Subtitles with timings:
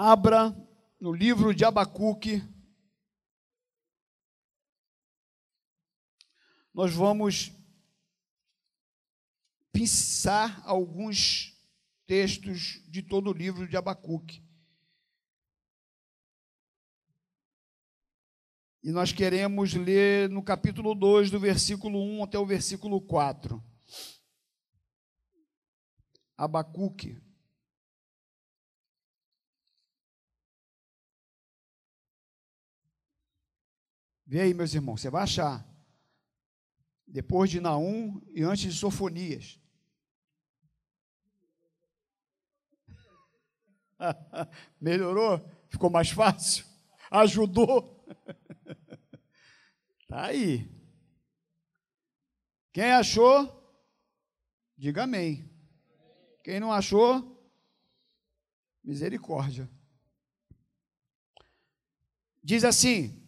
[0.00, 0.54] Abra
[1.00, 2.40] no livro de Abacuque.
[6.72, 7.50] Nós vamos
[9.72, 11.52] pensar alguns
[12.06, 14.40] textos de todo o livro de Abacuque.
[18.80, 23.60] E nós queremos ler no capítulo 2, do versículo 1 até o versículo 4.
[26.36, 27.20] Abacuque.
[34.30, 35.66] Vê aí, meus irmãos, você vai achar.
[37.06, 39.58] Depois de Naum e antes de Sofonias.
[44.78, 45.42] Melhorou?
[45.70, 46.66] Ficou mais fácil?
[47.10, 47.96] Ajudou?
[50.06, 50.66] Tá aí.
[52.72, 53.78] Quem achou?
[54.74, 55.54] Diga amém.
[56.42, 57.46] Quem não achou?
[58.82, 59.70] Misericórdia.
[62.42, 63.27] Diz assim: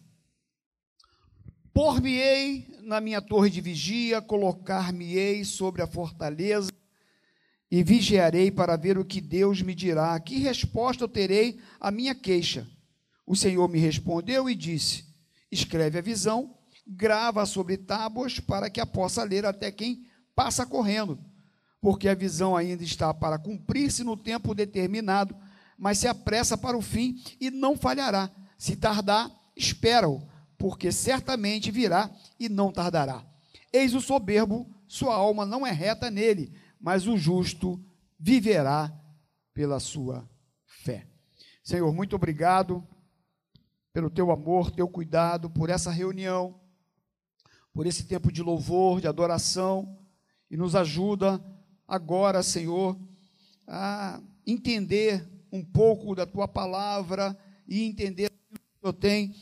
[1.73, 6.71] Por-me-ei na minha torre de vigia, colocar-me-ei sobre a fortaleza
[7.69, 10.19] e vigiarei para ver o que Deus me dirá.
[10.19, 12.67] Que resposta eu terei à minha queixa?
[13.25, 15.05] O Senhor me respondeu e disse:
[15.49, 16.53] Escreve a visão,
[16.85, 21.17] grava sobre tábuas para que a possa ler até quem passa correndo,
[21.79, 25.33] porque a visão ainda está para cumprir-se no tempo determinado,
[25.77, 28.29] mas se apressa para o fim e não falhará.
[28.57, 30.21] Se tardar, espera-o
[30.61, 33.25] porque certamente virá e não tardará.
[33.73, 37.83] Eis o soberbo, sua alma não é reta nele, mas o justo
[38.19, 38.93] viverá
[39.55, 40.29] pela sua
[40.63, 41.07] fé.
[41.63, 42.87] Senhor, muito obrigado
[43.91, 46.61] pelo teu amor, teu cuidado, por essa reunião,
[47.73, 49.97] por esse tempo de louvor, de adoração,
[50.47, 51.43] e nos ajuda
[51.87, 52.95] agora, Senhor,
[53.67, 57.35] a entender um pouco da tua palavra
[57.67, 59.33] e entender o que eu tenho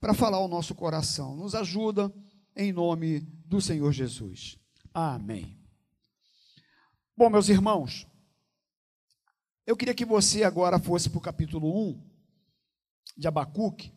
[0.00, 1.36] para falar ao nosso coração.
[1.36, 2.12] Nos ajuda
[2.56, 4.58] em nome do Senhor Jesus.
[4.92, 5.58] Amém.
[7.16, 8.06] Bom, meus irmãos,
[9.66, 12.10] eu queria que você agora fosse para o capítulo 1
[13.16, 13.92] de Abacuque,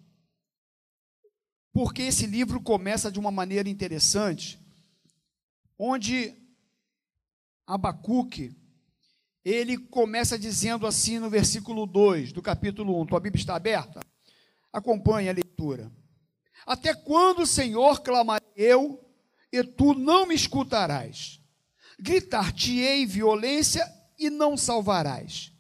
[1.72, 4.60] porque esse livro começa de uma maneira interessante,
[5.80, 6.36] onde
[7.66, 8.56] Abacuque,
[9.44, 13.06] ele começa dizendo assim no versículo 2 do capítulo 1.
[13.08, 14.02] Tua Bíblia está aberta?
[14.72, 15.92] Acompanhe a leitura.
[16.66, 19.00] Até quando, Senhor, clamarei eu,
[19.52, 21.40] e tu não me escutarás?
[22.00, 23.86] Gritar-te-ei violência
[24.18, 25.52] e não salvarás.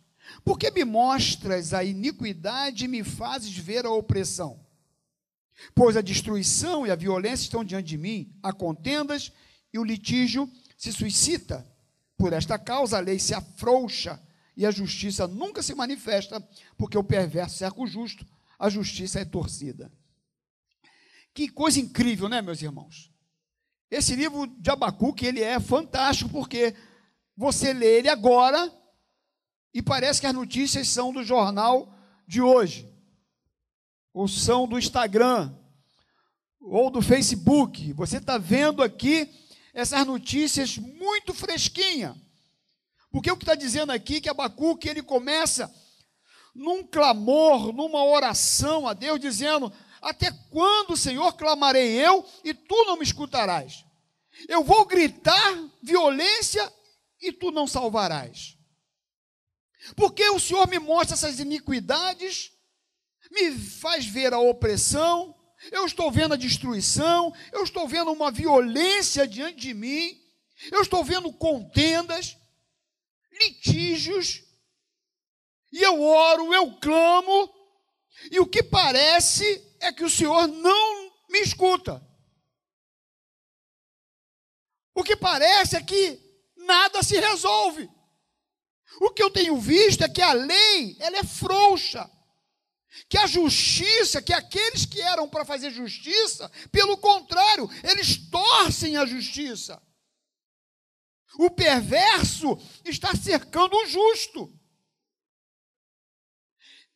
[0.43, 4.59] Porque me mostras a iniquidade e me fazes ver a opressão?
[5.75, 9.31] Pois a destruição e a violência estão diante de mim, há contendas
[9.71, 11.65] e o litígio se suscita.
[12.17, 14.21] Por esta causa a lei se afrouxa
[14.55, 16.45] e a justiça nunca se manifesta,
[16.77, 18.25] porque o perverso cerca o justo
[18.63, 19.91] a justiça é torcida.
[21.33, 23.11] Que coisa incrível, né, meus irmãos?
[23.91, 26.73] Esse livro de Abacuque, ele é fantástico, porque
[27.35, 28.73] você lê ele agora
[29.73, 31.93] e parece que as notícias são do jornal
[32.25, 32.89] de hoje,
[34.13, 35.53] ou são do Instagram,
[36.61, 37.91] ou do Facebook.
[37.91, 39.29] Você está vendo aqui
[39.73, 42.15] essas notícias muito fresquinha.
[43.11, 45.69] Porque o que está dizendo aqui que Abacuque ele começa
[46.53, 49.71] num clamor, numa oração a Deus, dizendo:
[50.01, 53.85] Até quando, Senhor, clamarei eu e tu não me escutarás?
[54.47, 56.71] Eu vou gritar violência
[57.21, 58.57] e tu não salvarás.
[59.95, 62.51] Porque o Senhor me mostra essas iniquidades,
[63.31, 65.35] me faz ver a opressão,
[65.71, 70.21] eu estou vendo a destruição, eu estou vendo uma violência diante de mim,
[70.71, 72.37] eu estou vendo contendas,
[73.31, 74.43] litígios,
[75.73, 77.51] e eu oro, eu clamo,
[78.31, 81.99] e o que parece é que o Senhor não me escuta.
[84.93, 86.21] O que parece é que
[86.55, 87.89] nada se resolve.
[89.01, 92.07] O que eu tenho visto é que a lei, ela é frouxa.
[93.09, 99.07] Que a justiça, que aqueles que eram para fazer justiça, pelo contrário, eles torcem a
[99.07, 99.81] justiça.
[101.39, 104.53] O perverso está cercando o justo.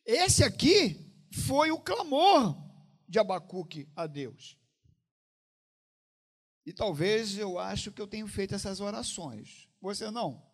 [0.08, 1.06] Esse aqui
[1.46, 2.56] foi o clamor
[3.10, 4.58] de Abacuque a Deus.
[6.66, 9.68] E talvez eu acho que eu tenho feito essas orações.
[9.82, 10.50] Você não?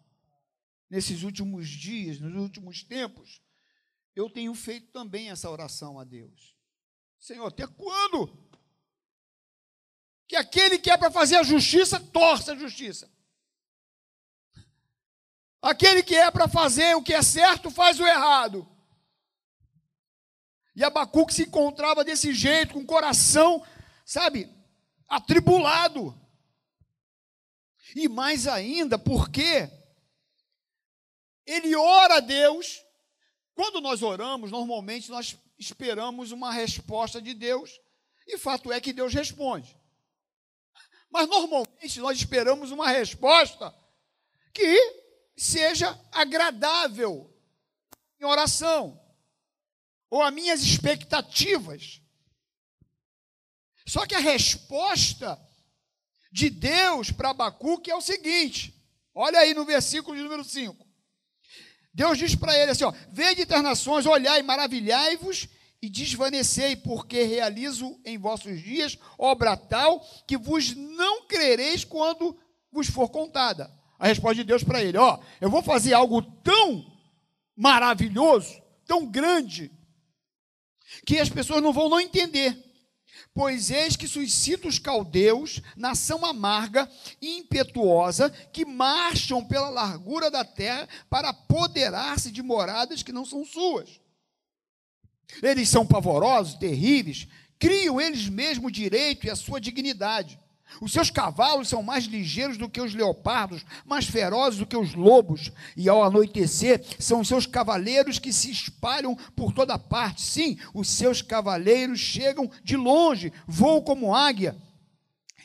[0.89, 3.43] Nesses últimos dias, nos últimos tempos,
[4.15, 6.57] eu tenho feito também essa oração a Deus.
[7.19, 8.35] Senhor, até quando?
[10.27, 13.07] Que aquele que é para fazer a justiça, torça a justiça.
[15.61, 18.72] Aquele que é para fazer o que é certo, faz o errado.
[20.75, 23.65] E Abacuque se encontrava desse jeito, com o coração,
[24.05, 24.49] sabe,
[25.07, 26.19] atribulado.
[27.95, 29.69] E mais ainda, porque
[31.45, 32.81] ele ora a Deus.
[33.53, 37.79] Quando nós oramos, normalmente nós esperamos uma resposta de Deus,
[38.27, 39.77] e fato é que Deus responde.
[41.09, 43.73] Mas normalmente nós esperamos uma resposta
[44.51, 45.03] que
[45.37, 47.31] seja agradável
[48.19, 48.99] em oração,
[50.13, 51.99] ou a minhas expectativas.
[53.83, 55.41] Só que a resposta
[56.31, 58.79] de Deus para Abacuque é o seguinte:
[59.15, 60.87] olha aí no versículo de número 5.
[61.91, 65.47] Deus diz para ele assim: ó, Vede internações, olhai, maravilhai-vos
[65.81, 72.39] e desvanecei, porque realizo em vossos dias obra tal que vos não crereis quando
[72.71, 73.67] vos for contada.
[73.97, 76.85] A resposta de Deus para ele: Ó, eu vou fazer algo tão
[77.55, 79.71] maravilhoso, tão grande,
[81.05, 82.57] que as pessoas não vão não entender.
[83.33, 90.45] Pois eis que suscita os caldeus, nação amarga e impetuosa, que marcham pela largura da
[90.45, 93.99] terra para apoderar-se de moradas que não são suas.
[95.41, 100.39] Eles são pavorosos, terríveis, criam eles mesmos o direito e a sua dignidade.
[100.81, 104.93] Os seus cavalos são mais ligeiros do que os leopardos, mais ferozes do que os
[104.93, 110.21] lobos, e ao anoitecer são os seus cavaleiros que se espalham por toda parte.
[110.21, 114.57] Sim, os seus cavaleiros chegam de longe, voam como águia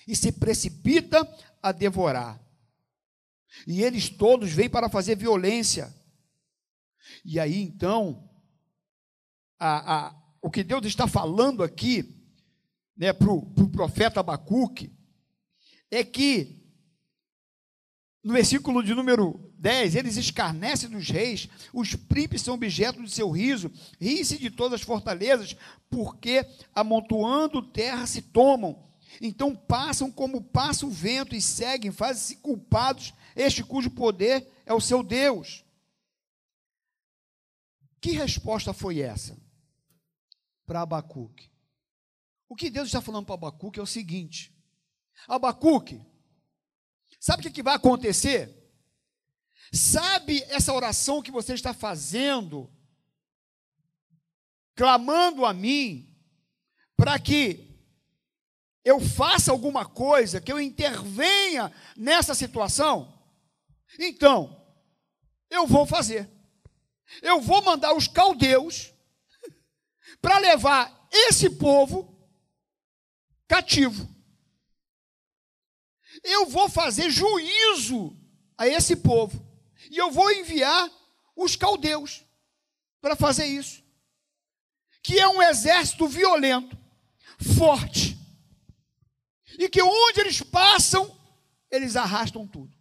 [0.07, 1.29] e se precipita
[1.63, 2.41] a devorar.
[3.67, 5.95] E eles todos vêm para fazer violência.
[7.25, 8.29] E aí então
[9.59, 12.15] a, a, o que Deus está falando aqui
[12.97, 14.98] né, para o pro profeta Abacuque
[15.91, 16.57] é que
[18.23, 23.31] no versículo de número 10, eles escarnecem dos reis, os príncipes são objeto de seu
[23.31, 23.71] riso,
[24.01, 25.57] riem-se de todas as fortalezas,
[25.89, 26.45] porque
[26.75, 28.87] amontoando terra se tomam.
[29.21, 34.81] Então passam como passa o vento e seguem, fazem-se culpados, este cujo poder é o
[34.81, 35.65] seu Deus.
[38.01, 39.37] Que resposta foi essa?
[40.69, 41.51] para Abacuque.
[42.47, 44.55] O que Deus está falando para Abacuque é o seguinte:
[45.27, 46.01] Abacuque,
[47.19, 48.55] sabe o que, que vai acontecer?
[49.73, 52.71] Sabe essa oração que você está fazendo,
[54.75, 56.17] clamando a mim,
[56.97, 57.69] para que
[58.85, 63.23] eu faça alguma coisa, que eu intervenha nessa situação?
[63.99, 64.67] Então,
[65.51, 66.31] eu vou fazer.
[67.23, 68.93] Eu vou mandar os caldeus
[70.21, 72.17] para levar esse povo
[73.47, 74.09] cativo.
[76.23, 78.17] Eu vou fazer juízo
[78.57, 79.47] a esse povo.
[79.91, 80.91] E eu vou enviar
[81.37, 82.25] os caldeus
[83.01, 83.83] para fazer isso.
[85.03, 86.77] Que é um exército violento,
[87.57, 88.19] forte.
[89.59, 91.17] E que onde eles passam,
[91.71, 92.77] eles arrastam tudo.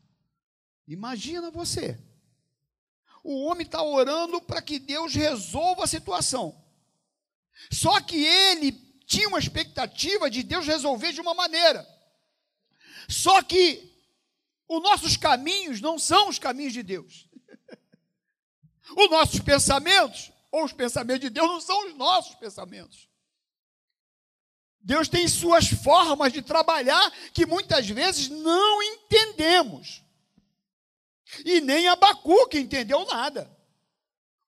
[0.88, 1.98] Imagina você.
[3.24, 6.63] O homem está orando para que Deus resolva a situação.
[7.72, 8.72] Só que ele
[9.06, 11.86] tinha uma expectativa de Deus resolver de uma maneira.
[13.09, 13.94] Só que
[14.68, 17.27] os nossos caminhos não são os caminhos de Deus.
[18.95, 23.07] os nossos pensamentos, ou os pensamentos de Deus, não são os nossos pensamentos.
[24.79, 30.03] Deus tem suas formas de trabalhar que muitas vezes não entendemos.
[31.43, 33.58] E nem Abacuque entendeu nada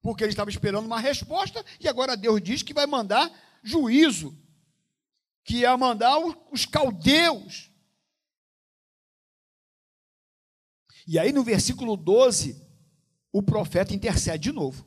[0.01, 3.31] porque ele estava esperando uma resposta e agora Deus diz que vai mandar
[3.61, 4.37] juízo,
[5.43, 6.17] que ia mandar
[6.51, 7.68] os caldeus.
[11.11, 12.55] E aí no versículo 12,
[13.33, 14.85] o profeta intercede de novo.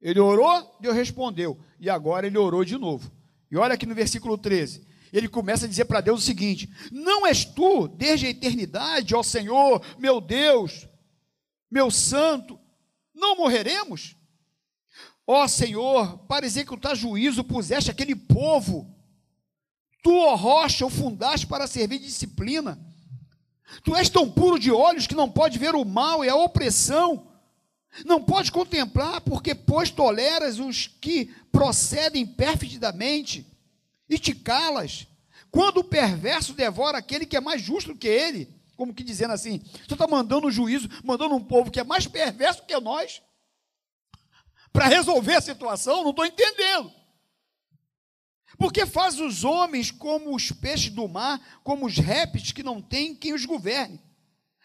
[0.00, 3.12] Ele orou, Deus respondeu, e agora ele orou de novo.
[3.50, 7.26] E olha aqui no versículo 13, ele começa a dizer para Deus o seguinte: Não
[7.26, 10.88] és tu, desde a eternidade, ó Senhor, meu Deus,
[11.70, 12.58] meu santo,
[13.14, 14.16] não morreremos?
[15.26, 18.90] Ó Senhor, para executar juízo puseste aquele povo,
[20.02, 22.82] tu, ó rocha, o fundaste para servir de disciplina.
[23.82, 27.26] Tu és tão puro de olhos que não pode ver o mal e a opressão,
[28.04, 33.46] não pode contemplar, porque pois toleras os que procedem perfidamente
[34.08, 35.06] e te calas.
[35.50, 39.60] Quando o perverso devora aquele que é mais justo que ele, como que dizendo assim,
[39.86, 43.22] você está mandando um juízo, mandando um povo que é mais perverso que nós,
[44.72, 46.92] para resolver a situação, não estou entendendo.
[48.56, 53.14] Porque faz os homens como os peixes do mar, como os répteis que não têm
[53.14, 54.00] quem os governe.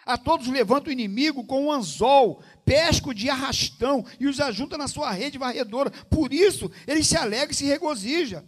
[0.05, 4.87] A todos levanta o inimigo com um anzol, pesco de arrastão e os ajunta na
[4.87, 5.91] sua rede varredora.
[6.05, 8.45] Por isso, ele se alegra e se regozija.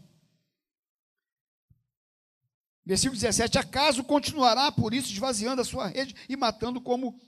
[2.86, 7.20] Versículo 17: Acaso continuará por isso esvaziando a sua rede e matando como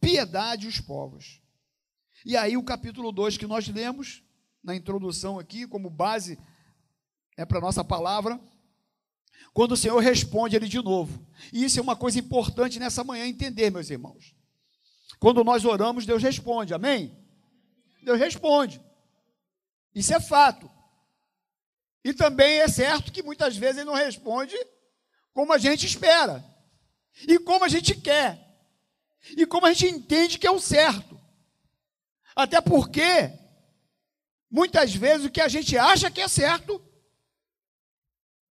[0.00, 1.40] piedade os povos.
[2.24, 4.22] E aí, o capítulo 2 que nós lemos,
[4.64, 6.38] na introdução aqui, como base
[7.36, 8.40] é para a nossa palavra,
[9.52, 11.24] quando o Senhor responde ele de novo.
[11.52, 14.34] E isso é uma coisa importante nessa manhã entender, meus irmãos.
[15.20, 17.16] Quando nós oramos, Deus responde, amém?
[18.02, 18.80] Deus responde.
[19.94, 20.70] Isso é fato.
[22.02, 24.56] E também é certo que muitas vezes ele não responde
[25.32, 26.44] como a gente espera,
[27.26, 28.38] e como a gente quer,
[29.36, 31.20] e como a gente entende que é o certo.
[32.36, 33.32] Até porque,
[34.54, 36.80] muitas vezes, o que a gente acha que é certo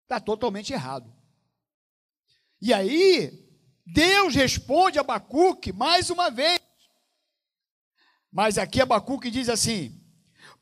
[0.02, 1.10] está totalmente errado.
[2.60, 3.32] E aí,
[3.86, 6.60] Deus responde a Abacuque mais uma vez.
[8.30, 9.98] Mas aqui Abacuque diz assim: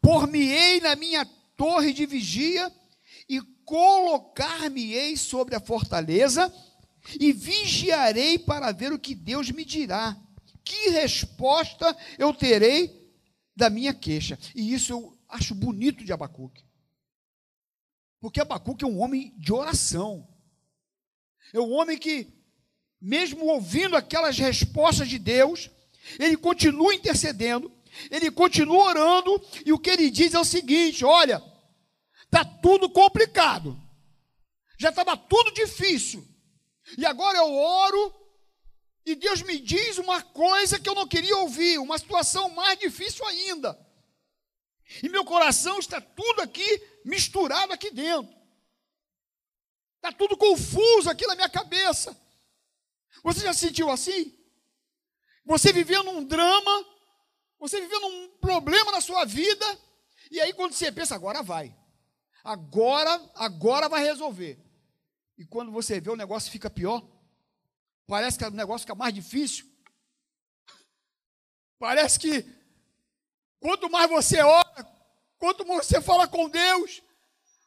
[0.00, 1.24] Por-me-ei na minha
[1.56, 2.72] torre de vigia
[3.28, 6.54] e colocar-me-ei sobre a fortaleza
[7.18, 10.16] e vigiarei para ver o que Deus me dirá.
[10.64, 13.10] Que resposta eu terei
[13.56, 14.38] da minha queixa?
[14.54, 16.64] E isso eu acho bonito de Abacuque.
[18.20, 20.28] Porque Abacuque é um homem de oração.
[21.52, 22.32] É um homem que,
[23.00, 25.70] mesmo ouvindo aquelas respostas de Deus,
[26.18, 27.72] ele continua intercedendo,
[28.10, 31.42] ele continua orando, e o que ele diz é o seguinte: olha,
[32.32, 33.78] Está tudo complicado.
[34.78, 36.26] Já estava tudo difícil.
[36.96, 38.14] E agora eu oro
[39.04, 43.26] e Deus me diz uma coisa que eu não queria ouvir, uma situação mais difícil
[43.26, 43.78] ainda.
[45.02, 46.64] E meu coração está tudo aqui
[47.04, 48.34] misturado aqui dentro.
[49.96, 52.20] Está tudo confuso aqui na minha cabeça.
[53.22, 54.36] Você já sentiu assim?
[55.44, 56.86] Você vivendo um drama,
[57.58, 59.64] você vivendo um problema na sua vida,
[60.30, 61.76] e aí quando você pensa, agora vai.
[62.42, 64.58] Agora, agora vai resolver.
[65.38, 67.06] E quando você vê o negócio fica pior,
[68.06, 69.70] parece que o negócio fica mais difícil.
[71.78, 72.44] Parece que
[73.62, 74.86] quanto mais você ora,
[75.38, 77.00] quanto mais você fala com Deus,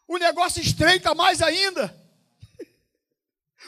[0.08, 1.96] o negócio estreita mais ainda.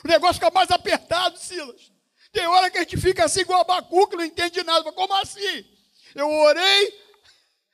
[0.04, 1.92] O negócio fica mais apertado, Silas.
[2.32, 4.92] Tem hora que a gente fica assim igual Abacu, que não entende nada.
[4.92, 5.66] Como assim?
[6.14, 7.02] Eu orei,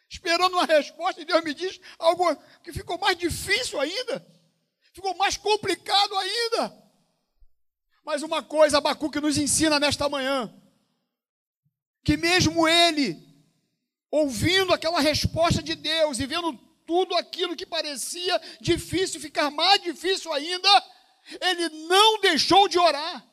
[0.09, 2.33] esperando uma resposta, e Deus me diz algo
[2.63, 4.25] que ficou mais difícil ainda,
[4.93, 6.83] ficou mais complicado ainda.
[8.05, 10.53] Mas uma coisa Abacuque nos ensina nesta manhã,
[12.05, 13.32] que mesmo ele,
[14.13, 16.53] ouvindo aquela resposta de Deus e vendo
[16.85, 20.69] tudo aquilo que parecia difícil ficar mais difícil ainda,
[21.41, 23.25] ele não deixou de orar.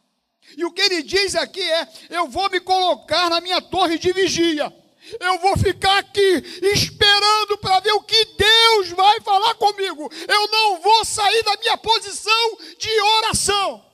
[0.57, 4.11] E o que ele diz aqui é: Eu vou me colocar na minha torre de
[4.11, 4.75] vigia
[5.19, 10.11] eu vou ficar aqui esperando para ver o que Deus vai falar comigo.
[10.29, 13.85] Eu não vou sair da minha posição de oração.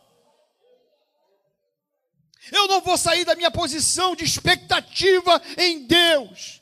[2.50, 6.60] Eu não vou sair da minha posição de expectativa em Deus.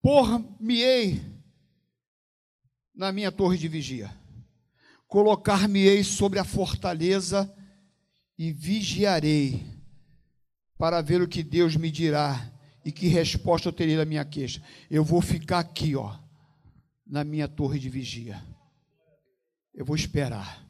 [0.00, 1.20] Por-me-ei
[2.94, 4.10] na minha torre de vigia,
[5.06, 7.52] colocar-me-ei sobre a fortaleza
[8.36, 9.64] e vigiarei
[10.76, 12.52] para ver o que Deus me dirá
[12.84, 14.62] e que resposta eu terei da minha queixa.
[14.90, 16.16] Eu vou ficar aqui, ó,
[17.06, 18.42] na minha torre de vigia.
[19.74, 20.66] Eu vou esperar.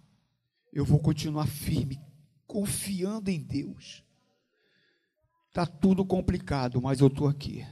[0.73, 2.01] Eu vou continuar firme,
[2.47, 4.03] confiando em Deus.
[5.53, 7.67] Tá tudo complicado, mas eu estou aqui.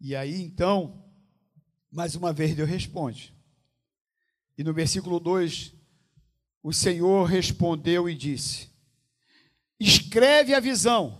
[0.00, 1.04] E aí então,
[1.90, 3.34] mais uma vez Deus responde.
[4.58, 5.74] E no versículo 2,
[6.62, 8.70] o Senhor respondeu e disse:
[9.78, 11.18] escreve a visão,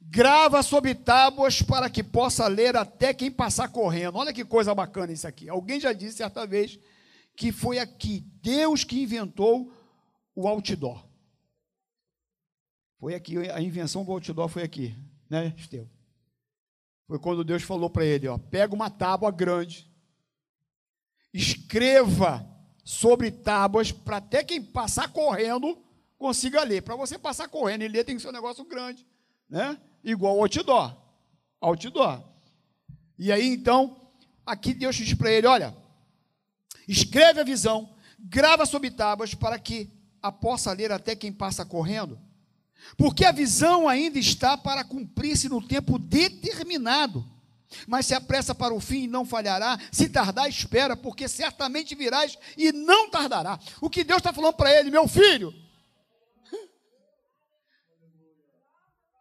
[0.00, 4.16] grava sobre tábuas para que possa ler até quem passar correndo.
[4.16, 5.48] Olha que coisa bacana isso aqui.
[5.48, 6.78] Alguém já disse certa vez
[7.36, 9.72] que foi aqui Deus que inventou
[10.34, 11.06] o outdoor.
[12.98, 14.94] Foi aqui, a invenção do outdoor foi aqui,
[15.28, 15.88] né, Esteu?
[17.10, 19.84] Foi quando Deus falou para ele, ó, pega uma tábua grande,
[21.34, 22.48] escreva
[22.84, 25.76] sobre tábuas para até quem passar correndo
[26.16, 26.82] consiga ler.
[26.82, 29.04] Para você passar correndo e ler, tem que ser um negócio grande,
[29.48, 29.76] né?
[30.04, 30.96] Igual outdoor.
[31.60, 32.22] Outdoor.
[33.18, 34.08] E aí, então,
[34.46, 35.76] aqui Deus diz para ele: olha,
[36.86, 39.90] escreve a visão, grava sobre tábuas para que
[40.22, 42.16] a possa ler até quem passa correndo.
[42.96, 47.24] Porque a visão ainda está para cumprir-se no tempo determinado.
[47.86, 52.36] Mas se apressa para o fim e não falhará, se tardar, espera, porque certamente virás
[52.56, 53.58] e não tardará.
[53.80, 55.54] O que Deus está falando para ele, meu filho,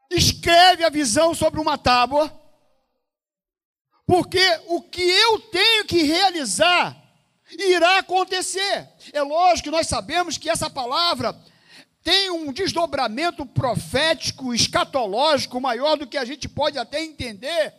[0.10, 2.36] escreve a visão sobre uma tábua,
[4.06, 6.98] porque o que eu tenho que realizar
[7.52, 8.90] irá acontecer.
[9.14, 11.40] É lógico que nós sabemos que essa palavra
[12.10, 17.72] tem um desdobramento profético, escatológico maior do que a gente pode até entender.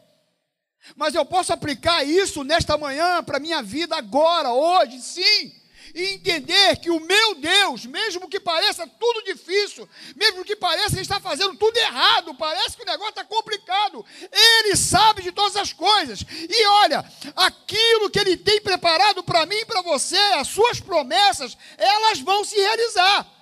[0.95, 5.59] Mas eu posso aplicar isso nesta manhã para a minha vida agora, hoje, sim
[5.93, 11.03] e entender que o meu Deus, mesmo que pareça tudo difícil, mesmo que pareça que
[11.03, 15.73] está fazendo tudo errado, parece que o negócio está complicado, Ele sabe de todas as
[15.73, 16.25] coisas.
[16.49, 21.59] E olha, aquilo que Ele tem preparado para mim e para você, as suas promessas,
[21.77, 23.40] elas vão se realizar.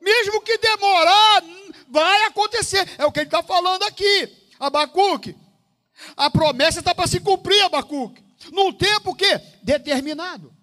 [0.00, 1.42] Mesmo que demorar,
[1.88, 2.88] vai acontecer.
[2.98, 5.36] É o que ele está falando aqui, Abacuque.
[6.16, 8.24] A promessa está para se cumprir, Abacuque.
[8.52, 10.56] Num tempo que determinado.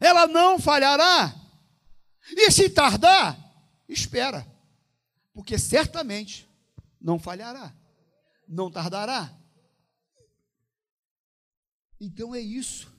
[0.00, 1.36] ela não falhará.
[2.30, 3.36] E se tardar,
[3.88, 4.46] espera,
[5.32, 6.48] porque certamente
[7.00, 7.74] não falhará,
[8.48, 9.36] não tardará.
[12.00, 12.90] Então é isso.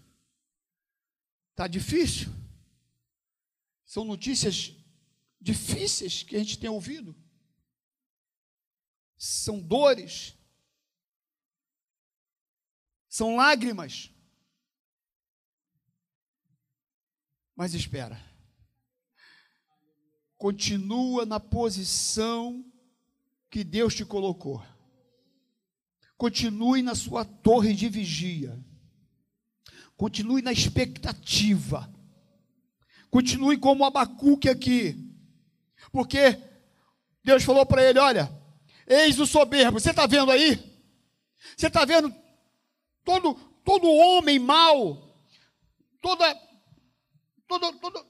[1.51, 2.29] Está difícil?
[3.91, 4.73] São notícias
[5.37, 7.13] difíceis que a gente tem ouvido.
[9.17, 10.33] São dores.
[13.09, 14.09] São lágrimas.
[17.53, 18.17] Mas espera.
[20.37, 22.63] Continua na posição
[23.49, 24.65] que Deus te colocou.
[26.15, 28.57] Continue na sua torre de vigia.
[29.97, 31.93] Continue na expectativa.
[33.11, 34.97] Continue como Abacuque aqui.
[35.91, 36.41] Porque
[37.23, 38.31] Deus falou para ele: Olha,
[38.87, 39.79] eis o soberbo.
[39.79, 40.55] Você está vendo aí?
[41.55, 42.13] Você está vendo
[43.03, 45.15] todo, todo homem mau,
[46.01, 46.33] toda
[47.47, 48.05] toda, toda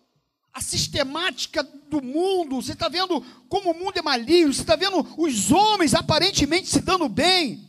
[0.54, 5.00] a sistemática do mundo, você está vendo como o mundo é maligno, você está vendo
[5.18, 7.68] os homens aparentemente se dando bem.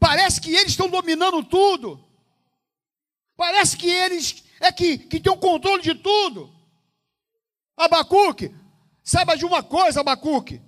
[0.00, 2.04] Parece que eles estão dominando tudo.
[3.36, 6.48] Parece que eles é que, que têm o controle de tudo.
[7.76, 8.54] Abacuque,
[9.02, 10.62] saiba de uma coisa, Abacuque.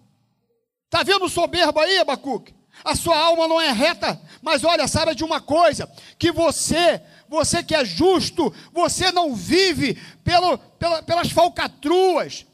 [0.86, 2.54] Está vendo o soberbo aí, Abacuque?
[2.84, 7.62] A sua alma não é reta, mas olha, saiba de uma coisa: que você você
[7.62, 12.46] que é justo, você não vive pelo, pela, pelas falcatruas,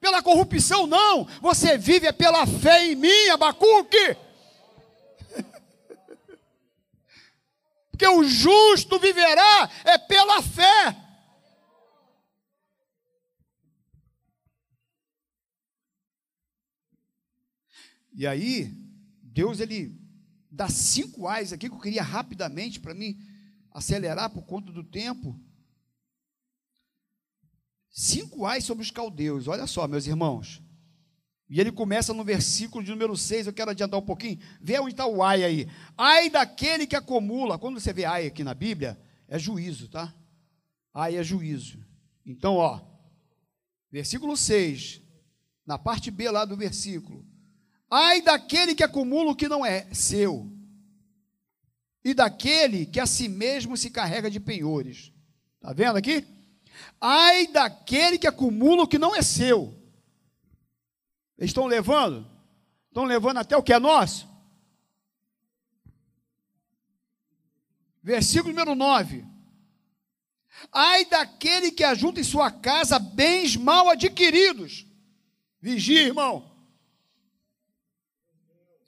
[0.00, 1.26] pela corrupção, não.
[1.40, 4.16] Você vive é pela fé em mim, Abacuque.
[7.94, 11.00] Porque o justo viverá é pela fé.
[18.12, 18.74] E aí,
[19.22, 19.96] Deus ele
[20.50, 23.16] dá cinco ais aqui que eu queria rapidamente para mim
[23.70, 25.40] acelerar por conta do tempo.
[27.90, 30.60] Cinco ais sobre os caldeus, olha só, meus irmãos.
[31.48, 34.38] E ele começa no versículo de número 6, eu quero adiantar um pouquinho.
[34.60, 35.68] Vê onde está o ai aí.
[35.96, 37.58] Ai daquele que acumula.
[37.58, 40.14] Quando você vê ai aqui na Bíblia, é juízo, tá?
[40.92, 41.78] Ai é juízo.
[42.24, 42.80] Então, ó,
[43.90, 45.02] versículo 6,
[45.66, 47.24] na parte B lá do versículo.
[47.90, 50.50] Ai daquele que acumula o que não é seu
[52.04, 55.10] e daquele que a si mesmo se carrega de penhores.
[55.56, 56.24] Está vendo aqui?
[57.00, 59.74] Ai daquele que acumula o que não é seu.
[61.38, 62.26] Eles estão levando?
[62.88, 64.28] Estão levando até o que é nosso?
[68.02, 69.24] Versículo número 9.
[70.70, 74.86] Ai daquele que ajunta em sua casa bens mal adquiridos.
[75.60, 76.54] Vigia, irmão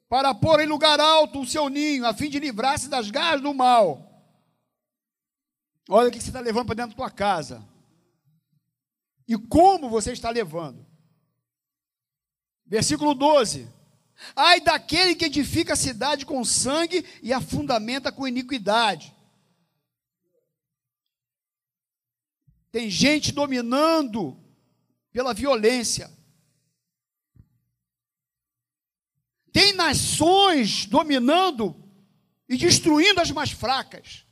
[0.08, 3.52] para pôr em lugar alto o seu ninho, a fim de livrar-se das garras do
[3.52, 4.02] mal.
[5.88, 7.66] Olha o que você está levando para dentro da tua casa.
[9.26, 10.85] E como você está levando.
[12.66, 13.68] Versículo 12.
[14.34, 19.14] Ai daquele que edifica a cidade com sangue e a fundamenta com iniquidade.
[22.72, 24.38] Tem gente dominando
[25.12, 26.10] pela violência.
[29.52, 31.74] Tem nações dominando
[32.48, 34.25] e destruindo as mais fracas.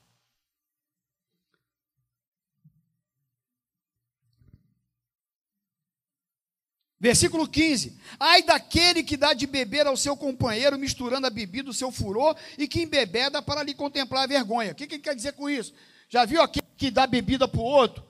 [7.05, 11.75] Versículo 15: Ai daquele que dá de beber ao seu companheiro, misturando a bebida do
[11.75, 14.73] seu furor, e que embebeda para lhe contemplar a vergonha.
[14.73, 15.75] O que, que ele quer dizer com isso?
[16.09, 18.03] Já viu aquele que dá bebida para o outro?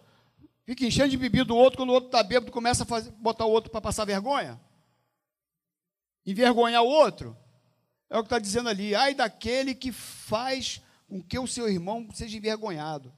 [0.64, 3.46] Fica enchendo de bebida do outro, quando o outro está bêbado, começa a fazer, botar
[3.46, 4.60] o outro para passar vergonha?
[6.24, 7.36] envergonhar o outro.
[8.08, 8.94] É o que está dizendo ali.
[8.94, 13.12] Ai daquele que faz com que o seu irmão seja envergonhado.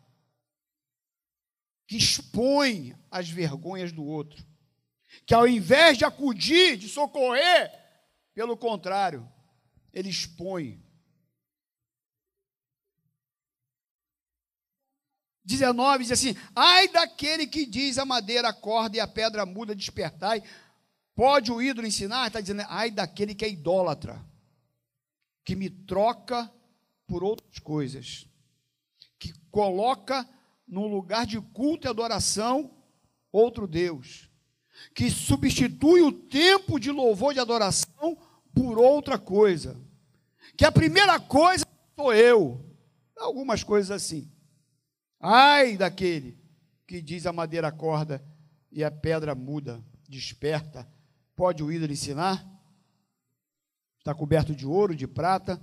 [1.87, 4.43] que expõe as vergonhas do outro,
[5.25, 7.73] que ao invés de acudir, de socorrer,
[8.35, 9.27] pelo contrário,
[9.93, 10.85] ele expõe.
[15.47, 20.43] 19 diz assim: Ai daquele que diz a madeira acorda e a pedra muda, despertai.
[21.15, 22.27] Pode o ídolo ensinar?
[22.27, 24.23] Está dizendo, ai daquele que é idólatra,
[25.45, 26.53] que me troca
[27.07, 28.27] por outras coisas,
[29.19, 30.29] que coloca
[30.67, 32.77] no lugar de culto e adoração
[33.33, 34.29] outro Deus,
[34.95, 38.17] que substitui o tempo de louvor e adoração
[38.55, 39.77] por outra coisa,
[40.57, 42.65] que a primeira coisa sou eu,
[43.17, 44.31] algumas coisas assim.
[45.21, 46.39] Ai daquele
[46.87, 48.25] que diz a madeira acorda
[48.71, 50.89] e a pedra muda, desperta.
[51.35, 52.47] Pode o ídolo ensinar?
[53.99, 55.61] Está coberto de ouro, de prata,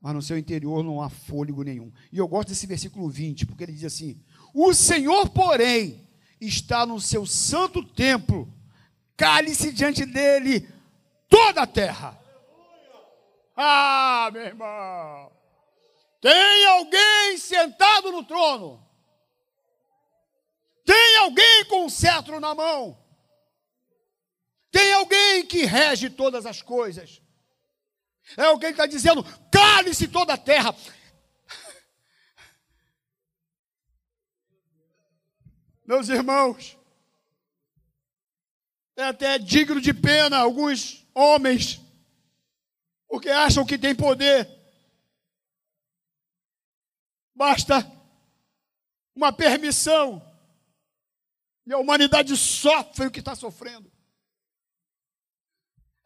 [0.00, 1.92] mas no seu interior não há fôlego nenhum.
[2.12, 4.22] E eu gosto desse versículo 20, porque ele diz assim:
[4.54, 6.08] O Senhor, porém,
[6.40, 8.52] está no seu santo templo,
[9.16, 10.68] cale-se diante dele
[11.28, 12.18] toda a terra.
[13.56, 15.30] Ah, meu irmão,
[16.20, 18.82] tem alguém sentado no trono,
[20.84, 22.98] tem alguém com um cetro na mão,
[24.70, 27.20] tem alguém que rege todas as coisas.
[28.36, 30.74] É alguém que está dizendo: cale-se toda a terra.
[35.90, 36.78] Meus irmãos,
[38.94, 41.80] é até digno de pena alguns homens,
[43.08, 44.48] porque acham que tem poder.
[47.34, 47.74] Basta
[49.16, 50.22] uma permissão
[51.66, 53.90] e a humanidade sofre o que está sofrendo.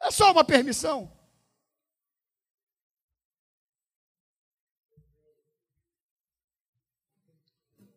[0.00, 1.14] É só uma permissão.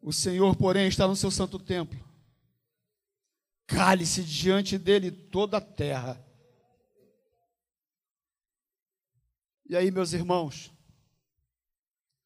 [0.08, 2.00] O Senhor, porém, está no seu santo templo.
[3.66, 6.26] Cale-se diante dele toda a terra.
[9.70, 10.72] E aí, meus irmãos,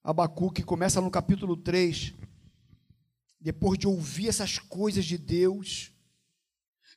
[0.03, 2.13] Abacuque começa no capítulo 3,
[3.39, 5.91] depois de ouvir essas coisas de Deus,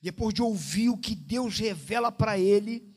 [0.03, 2.94] depois de ouvir o que Deus revela para ele,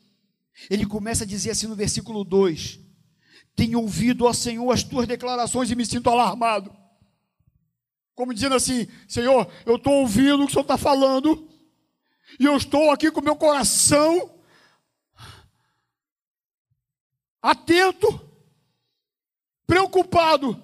[0.68, 2.80] ele começa a dizer assim no versículo 2:
[3.56, 6.77] Tenho ouvido, ó Senhor, as tuas declarações e me sinto alarmado.
[8.18, 11.48] Como dizendo assim: Senhor, eu estou ouvindo o que o Senhor está falando,
[12.40, 14.34] e eu estou aqui com meu coração
[17.40, 18.20] atento,
[19.68, 20.60] preocupado,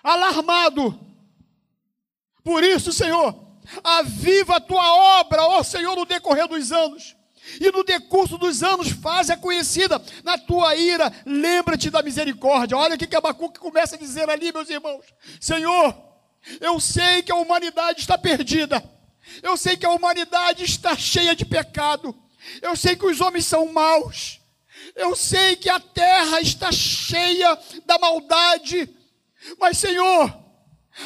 [0.00, 0.96] alarmado.
[2.44, 3.34] Por isso, Senhor,
[3.82, 7.16] aviva a tua obra, ó Senhor, no decorrer dos anos.
[7.60, 12.78] E no decurso dos anos, faz-a conhecida na tua ira, lembra-te da misericórdia.
[12.78, 15.04] Olha o que Abacuque começa a dizer ali, meus irmãos:
[15.40, 16.06] Senhor,
[16.60, 18.82] eu sei que a humanidade está perdida.
[19.42, 22.14] Eu sei que a humanidade está cheia de pecado.
[22.62, 24.40] Eu sei que os homens são maus.
[24.94, 28.88] Eu sei que a terra está cheia da maldade.
[29.58, 30.32] Mas, Senhor,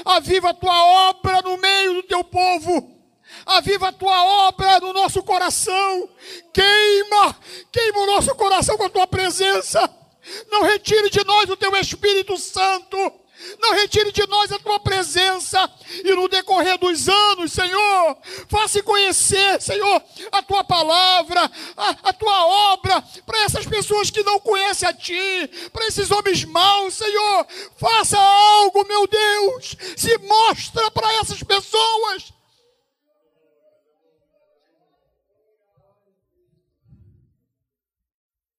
[0.05, 2.99] aviva a tua obra no meio do teu povo.
[3.47, 6.09] Aviva a tua obra no nosso coração.
[6.53, 7.37] Queima,
[7.73, 9.89] queima o nosso coração com a tua presença.
[10.51, 12.97] Não retire de nós o teu Espírito Santo.
[13.59, 15.71] Não retire de nós a tua presença.
[16.05, 22.73] E no decorrer dos anos, Senhor, faça conhecer, Senhor, a tua palavra, a, a tua
[22.73, 27.47] obra, para essas pessoas que não conhecem a ti, para esses homens maus, Senhor.
[27.77, 29.77] Faça algo, meu Deus.
[29.97, 32.33] Se mostra para essas pessoas.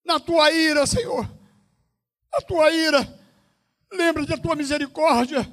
[0.03, 1.29] Na tua ira, Senhor.
[2.33, 3.20] A tua ira
[3.91, 5.43] Lembra da tua misericórdia.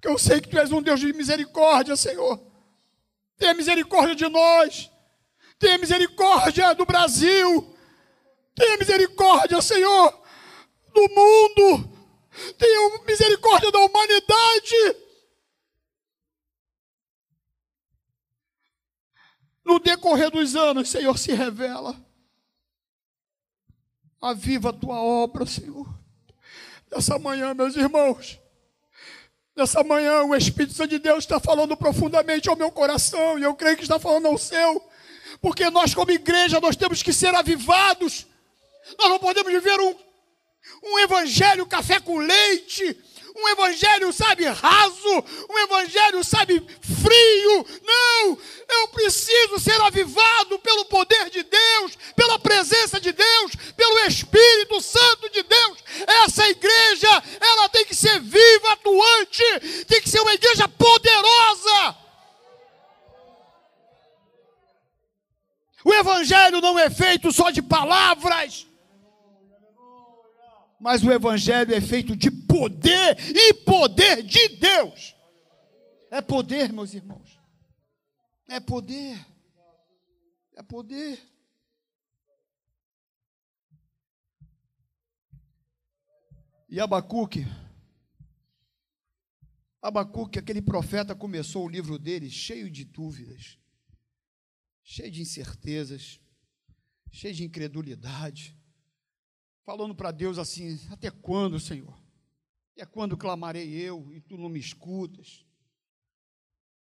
[0.00, 2.40] Que eu sei que tu és um Deus de misericórdia, Senhor.
[3.36, 4.90] Tenha misericórdia de nós.
[5.58, 7.74] Tenha misericórdia do Brasil.
[8.54, 10.22] Tenha misericórdia, Senhor,
[10.92, 11.90] do mundo.
[12.58, 14.96] Tenha misericórdia da humanidade.
[19.64, 21.94] No decorrer dos anos, Senhor, se revela.
[24.20, 25.99] Aviva a tua obra, Senhor.
[26.90, 28.40] Nessa manhã, meus irmãos,
[29.54, 33.54] nessa manhã o Espírito Santo de Deus está falando profundamente ao meu coração e eu
[33.54, 34.82] creio que está falando ao seu,
[35.40, 38.26] porque nós, como igreja, nós temos que ser avivados.
[38.98, 39.94] Nós não podemos viver um,
[40.82, 42.98] um evangelho café com leite,
[43.36, 47.66] um evangelho, sabe, raso, um evangelho, sabe, frio.
[47.82, 53.52] Não, eu preciso ser avivado pelo poder de Deus, pela presença de Deus,
[66.70, 68.66] não é feito só de palavras,
[70.78, 75.14] mas o Evangelho é feito de poder e poder de Deus.
[76.10, 77.38] É poder, meus irmãos.
[78.48, 79.18] É poder.
[80.54, 81.20] É poder.
[86.68, 87.44] E Abacuque,
[89.82, 93.58] Abacuque, aquele profeta, começou o livro dele cheio de dúvidas,
[94.84, 96.20] cheio de incertezas,
[97.10, 98.56] cheio de incredulidade,
[99.64, 101.98] falando para Deus assim: Até quando, Senhor?
[102.72, 105.44] Até quando clamarei eu e tu não me escutas?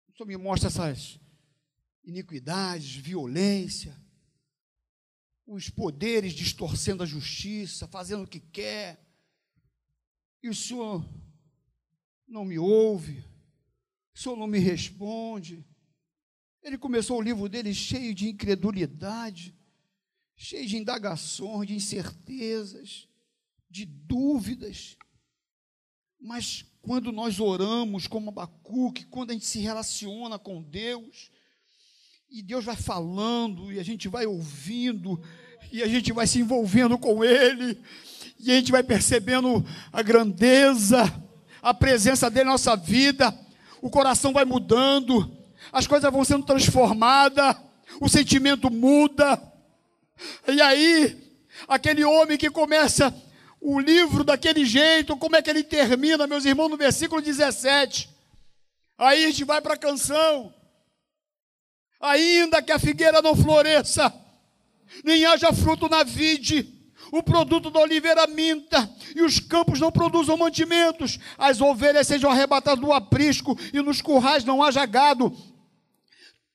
[0.08, 1.20] O Senhor me mostra essas
[2.04, 3.96] iniquidades, violência,
[5.46, 9.04] os poderes distorcendo a justiça, fazendo o que quer,
[10.42, 11.04] e o Senhor
[12.28, 13.24] não me ouve,
[14.14, 15.66] o Senhor não me responde.
[16.62, 19.58] Ele começou o livro dele cheio de incredulidade,
[20.42, 23.10] cheio de indagações, de incertezas,
[23.70, 24.96] de dúvidas.
[26.20, 31.30] Mas quando nós oramos como Abacuque, quando a gente se relaciona com Deus,
[32.32, 35.22] e Deus vai falando, e a gente vai ouvindo,
[35.74, 37.78] e a gente vai se envolvendo com Ele,
[38.40, 41.04] e a gente vai percebendo a grandeza,
[41.62, 43.38] a presença dele na nossa vida,
[43.82, 45.38] o coração vai mudando,
[45.70, 47.58] as coisas vão sendo transformadas,
[48.00, 49.50] o sentimento muda,
[50.48, 51.18] e aí,
[51.68, 53.14] aquele homem que começa
[53.62, 58.10] o livro daquele jeito, como é que ele termina, meus irmãos, no versículo 17.
[58.98, 60.54] Aí a gente vai para a canção.
[62.00, 64.14] Ainda que a figueira não floresça,
[65.04, 66.80] nem haja fruto na vide,
[67.12, 72.80] o produto da oliveira minta, e os campos não produzam mantimentos, as ovelhas sejam arrebatadas
[72.80, 75.36] do aprisco, e nos currais não haja gado.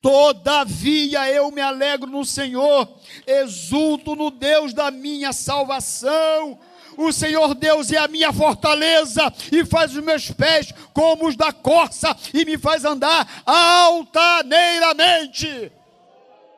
[0.05, 2.87] Todavia eu me alegro no Senhor,
[3.25, 6.59] exulto no Deus da minha salvação.
[6.95, 11.51] O Senhor Deus é a minha fortaleza e faz os meus pés como os da
[11.51, 15.71] corça e me faz andar altaneiramente.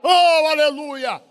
[0.03, 1.21] Oh, aleluia!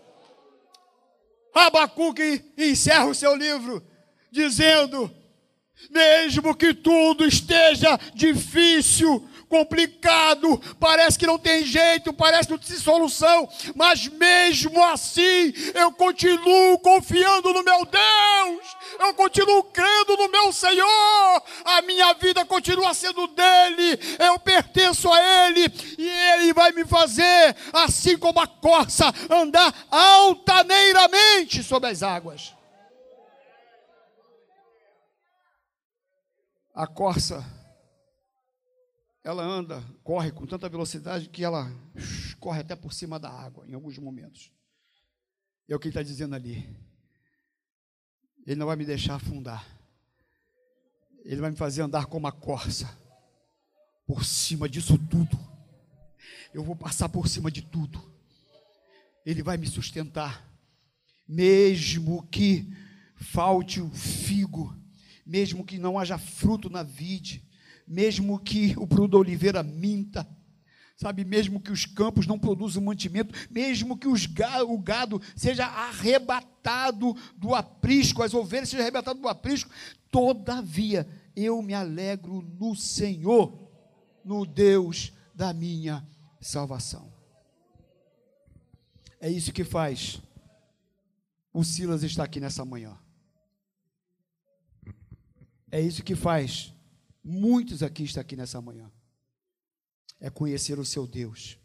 [1.55, 3.87] Abacuque encerra o seu livro
[4.31, 5.15] dizendo:
[5.91, 12.77] mesmo que tudo esteja difícil, complicado, parece que não tem jeito, parece que não tem
[12.77, 20.53] solução, mas mesmo assim eu continuo confiando no meu Deus, eu continuo crendo no meu
[20.53, 26.85] Senhor, a minha vida continua sendo dele, eu pertenço a ele e ele vai me
[26.85, 32.55] fazer, assim como a corça, andar altaneiramente sobre as águas.
[36.75, 37.56] A corça
[39.27, 41.69] ela anda, corre com tanta velocidade que ela
[42.39, 44.53] corre até por cima da água em alguns momentos.
[45.69, 46.65] É o que ele está dizendo ali.
[48.47, 49.67] Ele não vai me deixar afundar.
[51.25, 52.89] Ele vai me fazer andar como a corça,
[54.07, 55.37] por cima disso tudo.
[56.55, 58.01] Eu vou passar por cima de tudo.
[59.25, 60.49] Ele vai me sustentar,
[61.27, 62.73] mesmo que
[63.17, 64.73] falte o figo,
[65.27, 67.45] mesmo que não haja fruto na vide,
[67.87, 70.27] mesmo que o prudo oliveira minta,
[70.97, 77.55] sabe, mesmo que os campos não produzam mantimento, mesmo que o gado seja arrebatado do
[77.55, 79.71] aprisco, as ovelhas sejam arrebatadas do aprisco,
[80.11, 83.71] todavia eu me alegro no Senhor,
[84.25, 86.07] no Deus da minha
[86.41, 87.13] salvação.
[89.21, 90.21] É isso que faz
[91.53, 92.99] o Silas estar aqui nessa manhã.
[95.71, 96.73] É isso que faz
[97.29, 98.89] Muitos aqui estão aqui nessa manhã.
[100.21, 101.59] É conhecer o seu Deus.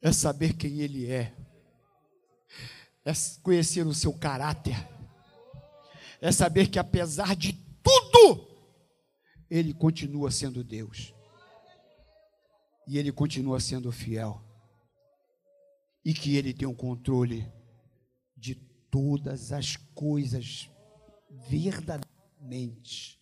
[0.00, 1.36] É saber quem Ele é.
[3.04, 4.74] É conhecer o seu caráter.
[6.18, 8.48] É saber que apesar de tudo,
[9.50, 11.12] Ele continua sendo Deus.
[12.88, 14.42] E Ele continua sendo fiel.
[16.02, 17.46] E que Ele tem o um controle
[18.34, 18.54] de
[18.90, 20.70] todas as coisas
[21.50, 23.19] verdadeiramente